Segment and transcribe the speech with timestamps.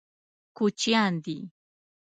[0.57, 1.37] کوچیان دي.